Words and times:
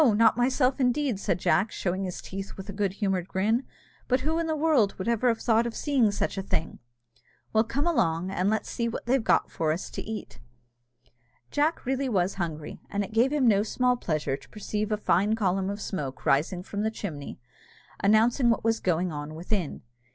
not 0.15 0.35
myself, 0.35 0.79
indeed," 0.79 1.19
said 1.19 1.37
Jack, 1.37 1.71
showing 1.71 2.05
his 2.05 2.23
teeth 2.23 2.57
with 2.57 2.67
a 2.67 2.73
good 2.73 2.93
humoured 2.93 3.27
grin; 3.27 3.63
"but 4.07 4.21
who 4.21 4.39
in 4.39 4.47
the 4.47 4.55
world 4.55 4.95
would 4.97 5.07
ever 5.07 5.27
have 5.27 5.39
thought 5.39 5.67
of 5.67 5.75
seeing 5.75 6.09
such 6.09 6.39
a 6.39 6.41
thing?" 6.41 6.79
"Well, 7.53 7.63
come 7.63 7.85
along, 7.85 8.31
and 8.31 8.49
let's 8.49 8.67
see 8.67 8.89
what 8.89 9.05
they've 9.05 9.23
got 9.23 9.51
for 9.51 9.71
us 9.71 9.91
to 9.91 10.01
eat?" 10.01 10.39
Jack 11.51 11.85
really 11.85 12.09
was 12.09 12.33
hungry, 12.41 12.79
and 12.89 13.03
it 13.03 13.13
gave 13.13 13.31
him 13.31 13.47
no 13.47 13.61
small 13.61 13.95
pleasure 13.95 14.35
to 14.35 14.49
perceive 14.49 14.91
a 14.91 14.97
fine 14.97 15.35
column 15.35 15.69
of 15.69 15.79
smoke 15.79 16.25
rising 16.25 16.63
from 16.63 16.81
the 16.81 16.89
chimney, 16.89 17.39
announcing 18.03 18.49
what 18.49 18.63
was 18.63 18.79
going 18.79 19.11
on 19.11 19.35
within. 19.35 19.83